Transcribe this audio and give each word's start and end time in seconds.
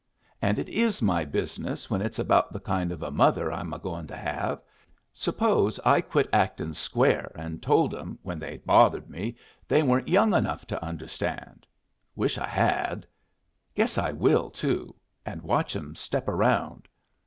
And 0.41 0.57
it 0.57 0.67
is 0.67 0.99
my 0.99 1.23
business 1.25 1.87
when 1.87 2.01
it's 2.01 2.17
about 2.17 2.51
the 2.51 2.59
kind 2.59 2.91
of 2.91 3.03
a 3.03 3.11
mother 3.11 3.53
I'm 3.53 3.71
agoing 3.71 4.07
to 4.07 4.17
have. 4.17 4.59
Suppose 5.13 5.79
I 5.85 6.01
quit 6.01 6.27
acting 6.33 6.73
square, 6.73 7.31
an' 7.35 7.59
told 7.59 7.93
'em, 7.93 8.17
when 8.23 8.39
they 8.39 8.57
bothered 8.65 9.11
me, 9.11 9.37
they 9.67 9.83
weren't 9.83 10.07
young 10.07 10.33
enough 10.33 10.65
to 10.65 10.83
understand! 10.83 11.67
Wish 12.15 12.39
I 12.39 12.47
had. 12.47 13.05
Guess 13.75 13.99
I 13.99 14.11
will, 14.11 14.49
too, 14.49 14.95
and 15.23 15.43
watch 15.43 15.75
'em 15.75 15.93
step 15.93 16.27
around." 16.27 16.87